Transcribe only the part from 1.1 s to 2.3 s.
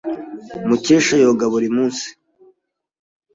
yoga buri munsi.